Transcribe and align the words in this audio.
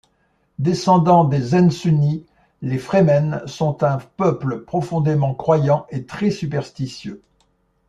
Descendant 0.57 1.25
des 1.25 1.41
Zensunni, 1.49 2.25
les 2.63 2.79
Fremen 2.79 3.43
sont 3.45 3.83
un 3.83 3.99
peuple 3.99 4.61
profondément 4.61 5.35
croyant, 5.35 5.85
et 5.91 6.07
très 6.07 6.31
superstitieux. 6.31 7.21